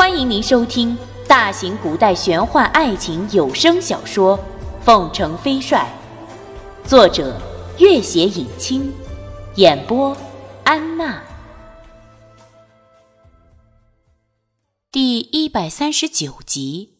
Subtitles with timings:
[0.00, 0.96] 欢迎您收听
[1.28, 4.38] 大型古代玄幻爱情有声小说
[4.82, 5.86] 《凤城飞帅》，
[6.88, 7.38] 作者：
[7.78, 8.90] 月写影清，
[9.56, 10.16] 演播：
[10.64, 11.22] 安娜。
[14.90, 16.94] 第一百三十九集。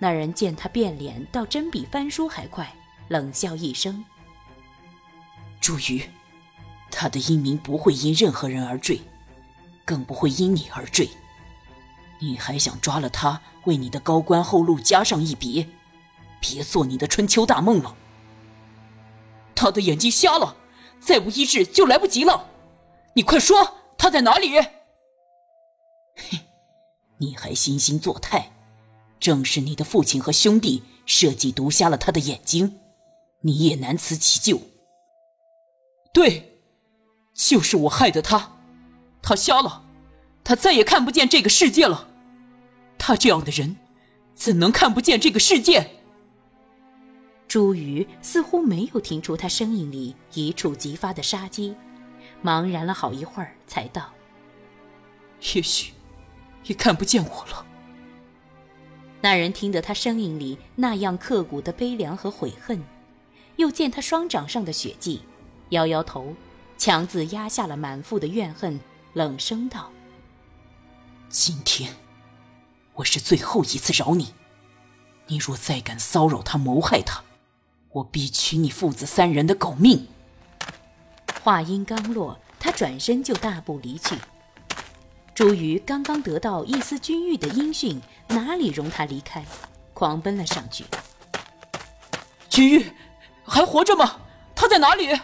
[0.00, 2.74] 那人见他变脸倒真比翻书还快，
[3.06, 4.04] 冷笑一声
[5.62, 6.02] ：“朱瑜，
[6.90, 9.00] 他的英名不会因任何人而坠。”
[9.84, 11.08] 更不会因你而坠，
[12.20, 15.68] 你还想抓了他，为你的高官厚禄加上一笔？
[16.40, 17.94] 别做你的春秋大梦了。
[19.54, 20.56] 他的眼睛瞎了，
[20.98, 22.48] 再不医治就来不及了。
[23.14, 24.58] 你快说他在哪里？
[24.58, 26.38] 哼，
[27.18, 28.52] 你还惺惺作态，
[29.18, 32.80] 正是你的父亲和兄弟设计毒瞎了他的眼睛，
[33.42, 34.62] 你也难辞其咎。
[36.14, 36.62] 对，
[37.34, 38.59] 就是我害的他。
[39.22, 39.84] 他瞎了，
[40.42, 42.08] 他再也看不见这个世界了。
[42.98, 43.76] 他这样的人，
[44.34, 45.90] 怎能看不见这个世界？
[47.48, 51.74] 朱瑜似乎没有听出他声音里一触即发的杀机，
[52.44, 54.08] 茫然了好一会儿，才道
[55.54, 55.92] ：“也许，
[56.64, 57.66] 也看不见我了。”
[59.20, 62.82] 那人听得他声音里那样刻骨的悲凉和悔恨，
[63.56, 65.22] 又见他双掌上的血迹，
[65.70, 66.34] 摇摇头，
[66.78, 68.78] 强自压下了满腹的怨恨。
[69.12, 69.90] 冷声道
[71.28, 71.96] ：“今天，
[72.94, 74.34] 我是最后一次饶你。
[75.26, 77.24] 你若再敢骚扰他、谋害他，
[77.90, 80.06] 我必取你父子三人的狗命。”
[81.42, 84.14] 话音刚落，他转身就大步离去。
[85.34, 89.44] 朱瑜刚刚得到一丝君玉的音讯，哪里容他离开，
[89.92, 90.84] 狂奔了上去。
[92.48, 92.92] 君玉
[93.42, 94.20] 还活着吗？
[94.54, 95.18] 他在哪里？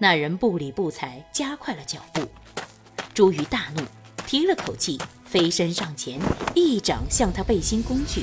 [0.00, 2.22] 那人不理不睬，加快了脚步。
[3.12, 3.82] 朱瑜大怒，
[4.26, 6.20] 提了口气，飞身上前，
[6.54, 8.22] 一掌向他背心攻去。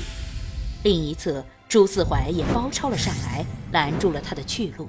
[0.84, 4.88] 另一侧，朱四怀也包抄了上来，拦住了他的去路。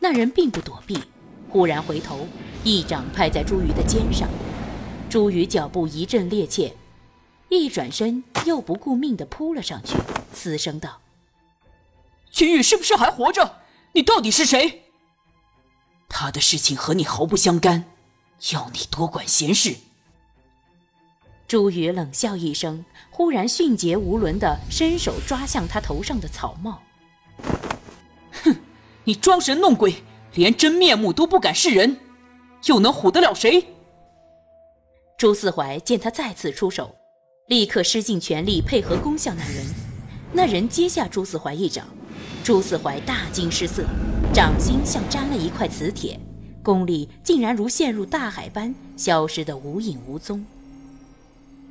[0.00, 0.98] 那人并不躲避，
[1.48, 2.26] 忽然回头，
[2.64, 4.28] 一掌拍在朱瑜的肩上。
[5.08, 6.72] 朱瑜脚步一阵趔趄，
[7.48, 9.96] 一转身又不顾命地扑了上去，
[10.32, 11.00] 嘶声道
[12.32, 13.58] ：“君玉是不是还活着？
[13.92, 14.81] 你到底是谁？”
[16.14, 17.86] 他的事情和你毫不相干，
[18.52, 19.74] 要你多管闲事。
[21.48, 26.82] 朱宇冷笑一声，忽然迅捷无伦的伸手抓向他头上的草帽。
[28.44, 28.54] 哼，
[29.04, 31.98] 你装神弄鬼，连真面目都不敢示人，
[32.66, 33.66] 又能唬得了谁？
[35.16, 36.94] 朱四怀见他再次出手，
[37.46, 39.64] 立刻施尽全力配合攻向那人。
[40.34, 41.88] 那人接下朱四怀一掌，
[42.42, 43.84] 朱四怀大惊失色。
[44.32, 46.18] 掌心像沾了一块磁铁，
[46.62, 50.44] 功力竟然如陷入大海般消失得无影无踪。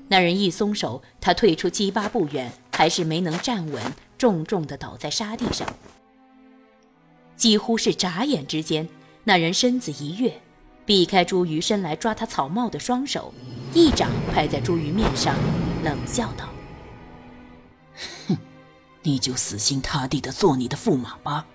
[0.09, 3.81] 那人一松手，他退出七八步远，还是没能站稳，
[4.17, 5.67] 重重地倒在沙地上。
[7.35, 8.87] 几乎是眨眼之间，
[9.23, 10.39] 那人身子一跃，
[10.85, 13.33] 避开朱瑜伸来抓他草帽的双手，
[13.73, 15.35] 一掌拍在朱瑜面上，
[15.83, 16.47] 冷笑道：“，
[19.03, 21.45] 你就死心塌地的做你的驸马吧。”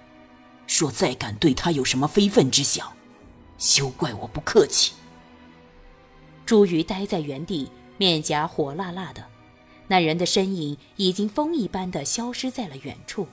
[0.69, 2.93] 若再敢对他有什么非分之想，
[3.57, 4.95] 休怪我不客气。
[6.45, 9.25] 朱瑜呆在原地，面颊火辣辣的，
[9.87, 13.29] 那人的身影已经风一般的消失在了远处。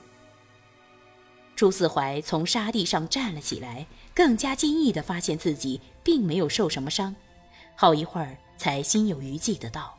[1.56, 7.14] 朱四怀从沙地上站了起来，更加惊异的发现自己并没有受什么伤，
[7.74, 9.98] 好一会儿才心有余悸的道：“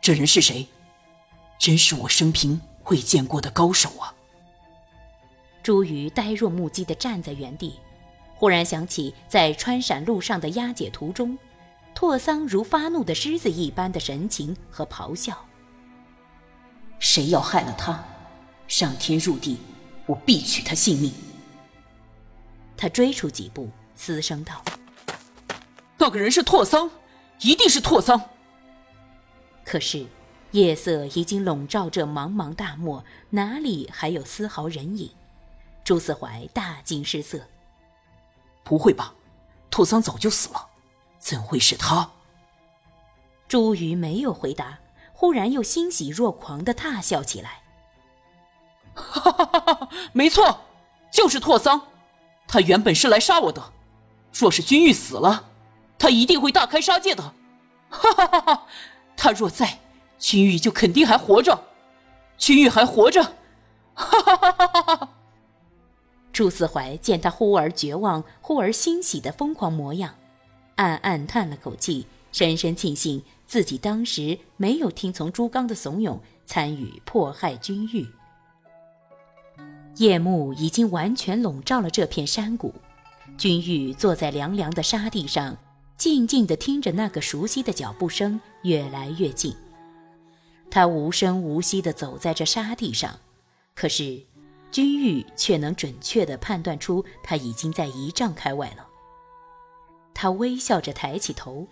[0.00, 0.68] 这人是谁？
[1.58, 4.14] 真是我生平未见过的高手啊！”
[5.62, 7.78] 朱瑜呆若木鸡地站在原地，
[8.34, 11.38] 忽然想起在川陕路上的押解途中，
[11.94, 15.36] 拓桑如发怒的狮子一般的神情和咆哮。
[16.98, 18.02] 谁要害了他，
[18.66, 19.58] 上天入地，
[20.06, 21.12] 我必取他性命。
[22.76, 24.62] 他追出几步，嘶声道
[25.98, 26.90] ：“那个人是拓桑，
[27.40, 28.20] 一定是拓桑。”
[29.64, 30.06] 可是
[30.52, 35.10] 夜色已经笼罩这茫茫大漠，哪里还有丝毫人影？
[35.84, 37.40] 朱四怀大惊失色。
[38.64, 39.14] 不会吧，
[39.70, 40.68] 拓桑早就死了，
[41.18, 42.10] 怎会是他？
[43.46, 44.78] 朱瑜没有回答，
[45.12, 47.62] 忽然又欣喜若狂的大笑起来。
[48.94, 49.88] 哈哈哈哈！
[50.12, 50.64] 没错，
[51.10, 51.88] 就是拓桑，
[52.46, 53.72] 他原本是来杀我的。
[54.32, 55.50] 若是君玉死了，
[55.98, 57.34] 他一定会大开杀戒的。
[57.88, 58.66] 哈哈哈哈！
[59.16, 59.80] 他若在，
[60.18, 61.64] 君玉就肯定还活着。
[62.36, 63.22] 君玉还活着。
[63.94, 65.10] 哈哈哈哈哈哈！
[66.32, 70.14] 朱思怀见他忽而绝望，忽而欣喜的疯狂模样，
[70.76, 78.06] 暗暗叹了口气，深深庆幸自己当时没有听从朱刚的怂恿，参与迫害君玉。
[79.96, 82.72] 夜幕已经完全笼罩了这片山谷，
[83.36, 85.56] 君玉坐在凉凉的沙地上，
[85.96, 89.52] 静静地听着那个熟悉的脚步声越来越近。
[90.70, 93.18] 他无声无息地走在这沙地上，
[93.74, 94.22] 可是
[94.70, 98.86] 君玉却能准确地判断出他已经在一丈开外了。
[100.14, 101.66] 他微笑着抬起头，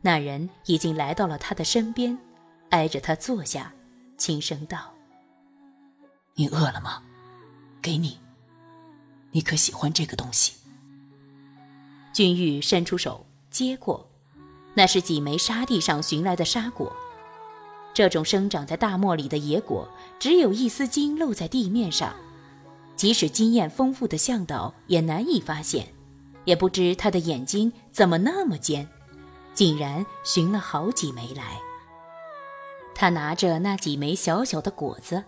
[0.00, 2.18] 那人已经来到了他的身边，
[2.70, 3.72] 挨着他坐下，
[4.18, 4.92] 轻声道
[6.34, 7.02] ：“你饿了吗？”
[7.80, 8.18] 给你，
[9.30, 10.54] 你可喜欢这个东西？
[12.12, 14.08] 君玉伸出手接过，
[14.74, 16.94] 那是几枚沙地上寻来的沙果。
[17.94, 22.14] 这种生长在大漠里的野果，只有一丝筋露在地面上，
[22.96, 25.86] 即使经验丰富的向导也难以发现。
[26.44, 28.88] 也不知他的眼睛怎么那么尖，
[29.54, 31.60] 竟然寻了好几枚来。
[32.94, 35.22] 他拿着那几枚小小的果子，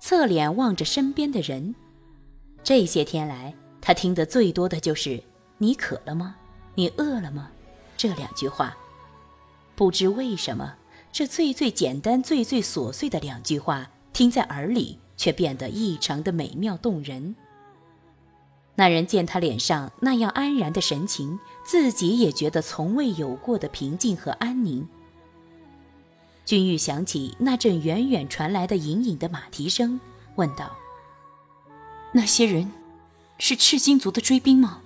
[0.00, 1.74] 侧脸望着身边的人。
[2.64, 5.22] 这些天来，他听得最多的就是
[5.58, 6.34] “你渴了吗？
[6.74, 7.48] 你饿了吗？”
[7.96, 8.76] 这两句话。
[9.76, 10.74] 不知为什么，
[11.16, 17.34] 这最最简单、最最琐碎的两句话，听在耳里却变得异常的美妙动人。
[18.74, 24.86] 那人见他脸上那样安然的神情，自己也觉得从未有过的平静和安宁。
[26.44, 29.98] 君玉想起那阵远远传来的隐隐的马蹄声，
[30.34, 30.76] 问道。
[32.12, 32.70] 那些人
[33.38, 34.82] 是赤金族的追兵吗？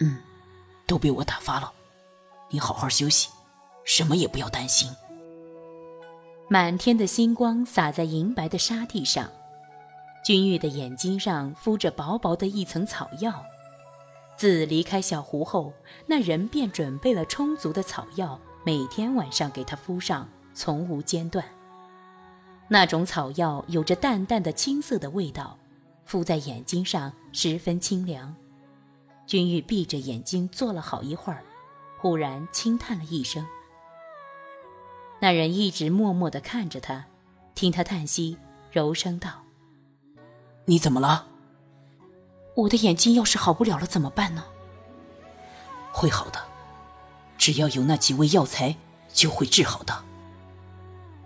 [0.00, 0.16] 嗯，
[0.84, 1.72] 都被我打发了。
[2.48, 3.28] 你好好休息，
[3.84, 4.90] 什么也不要担心。
[6.48, 9.30] 满天的星光洒在银白的沙地上，
[10.24, 13.44] 君玉的眼睛上敷着薄薄的一层草药。
[14.36, 15.72] 自离开小湖后，
[16.06, 21.44] 那人便准备了充足的草药，每天晚上给他敷上，从无间断。
[22.68, 25.56] 那种草药有着淡淡的青色的味道。
[26.06, 28.34] 敷在眼睛上十分清凉，
[29.28, 31.44] 君玉闭着眼睛坐了好一会儿，
[32.00, 33.46] 忽然轻叹了一声。
[35.20, 37.04] 那人一直默默地看着他，
[37.54, 38.38] 听他叹息，
[38.72, 39.42] 柔声道
[40.64, 41.26] ：“你怎么了？
[42.56, 44.44] 我的眼睛要是好不了了怎么办呢
[45.92, 46.42] ？”“会好的，
[47.36, 48.76] 只要有那几味药材，
[49.12, 50.04] 就会治好的。”“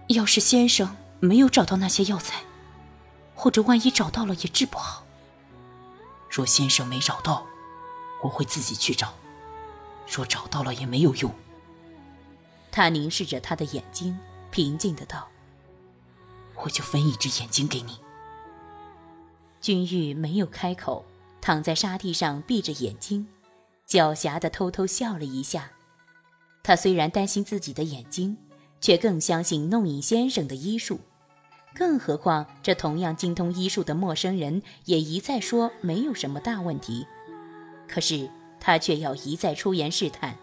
[0.09, 2.43] 要是先生没有找到那些药材？”
[3.37, 5.05] 或者万一找到了也治不好。
[6.31, 7.47] 若先生没找到，
[8.23, 9.09] 我会自己去找；
[10.09, 11.33] 若找到了也没有用。
[12.77, 14.19] 他凝视着他的眼睛，
[14.51, 15.29] 平静的道
[16.65, 18.01] ：“我就分一只眼睛给你。”
[19.63, 21.05] 君玉没有开口，
[21.41, 23.29] 躺在沙地上闭着眼睛，
[23.89, 25.71] 狡黠的偷偷笑了一下。
[26.65, 28.37] 他虽然担心自己的眼睛，
[28.81, 30.99] 却更相信弄影先生的医术。
[31.77, 37.07] 更何况，这同样精通医术的陌生人也一再说没有什么大问题，
[37.87, 38.29] 可是
[38.59, 40.37] 他却要一再出言试探。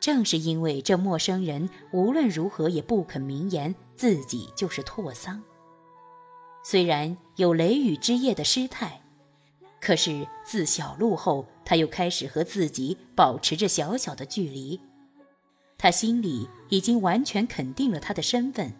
[0.00, 5.42] 正是因为这陌生人无论如何也不肯明言自己就是拓桑，
[6.64, 9.02] 虽然有雷雨之夜的失态，
[9.80, 14.80] 可是自小路后，他又开始和自己保持着小小的距离。
[15.76, 18.72] 他心里已经完全肯定了他的身份。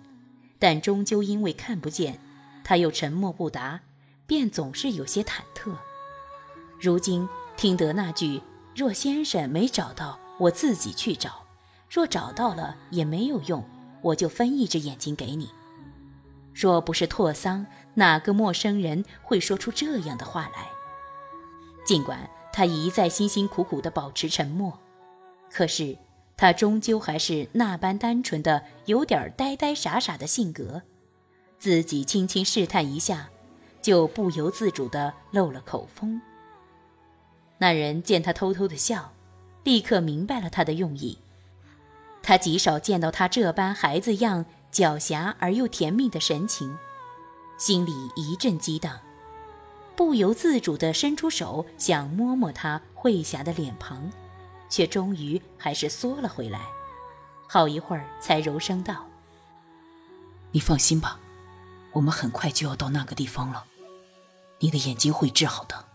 [0.61, 2.19] 但终究因为看不见，
[2.64, 3.81] 他又沉默不答，
[4.26, 5.73] 便总是有些忐忑。
[6.81, 8.42] 如今听得那句
[8.75, 11.30] “若先生没找到，我自己去找；
[11.90, 13.64] 若找到了也没有用，
[14.02, 15.50] 我就分一只眼睛给你。”
[16.54, 20.68] 若不是拓桑，哪个陌生人会说出这样的话来？
[21.85, 24.78] 尽管他一再辛辛苦苦地保持沉默，
[25.50, 25.99] 可是。
[26.40, 30.83] 他终究还是那般单纯的、有点呆呆傻傻的性格，
[31.59, 33.28] 自己轻轻试探一下，
[33.83, 36.23] 就不由自主地漏了口风。
[37.59, 39.12] 那人见他偷偷的笑，
[39.65, 41.19] 立刻明白了他的用意。
[42.23, 46.77] 他极少见到他这般孩子样、狡黠而又甜蜜的神情，
[47.59, 49.00] 心里一阵激荡，
[49.97, 54.11] 不由自主地伸出手想摸摸他慧霞的脸庞。
[54.71, 56.61] 却终于还是缩了回来，
[57.49, 59.07] 好一会儿才柔声道
[60.53, 61.19] ：“你放心吧，
[61.93, 63.65] 我们很快就要到那个地方了，
[64.59, 65.87] 你的眼睛会治好的。”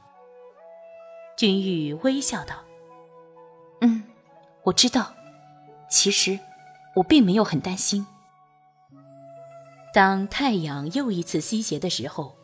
[1.38, 2.72] 君玉微笑道：“嗯，
[4.63, 5.13] 我知道。
[5.89, 6.39] 其实
[6.96, 8.05] 我并没有很担心。”
[9.93, 12.36] 当太阳又一次西斜的时候，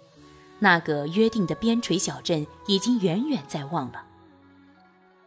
[0.60, 4.06] 那个约定的边陲小镇已经远远在望了。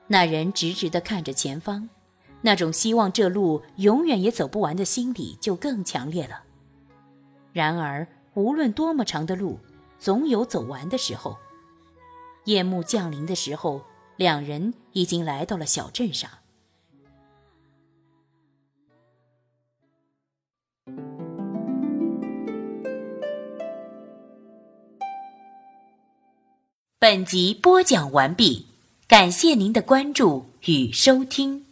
[0.06, 1.88] 那人直直地看着前方，
[2.42, 6.42] 那种希望这路永远也走不完的心理就更强烈了。
[7.52, 9.58] 然而，无论多么长的路，
[9.98, 11.38] 总有走完的时候。
[12.44, 13.82] 夜幕降临的时候，
[14.16, 16.30] 两人已经来到了小镇上。
[27.02, 28.66] 本集播讲完毕，
[29.08, 31.64] 感谢您的关注与收听。